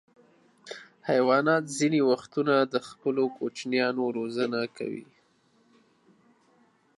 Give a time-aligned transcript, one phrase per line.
[1.09, 5.07] حیوانات ځینې وختونه د خپلو کوچنیانو روزنه کوي.